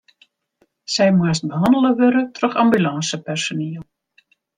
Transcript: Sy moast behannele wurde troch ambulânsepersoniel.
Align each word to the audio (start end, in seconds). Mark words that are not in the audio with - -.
Sy 0.93 1.05
moast 1.17 1.45
behannele 1.51 1.91
wurde 1.99 2.23
troch 2.39 2.57
ambulânsepersoniel. 2.63 3.85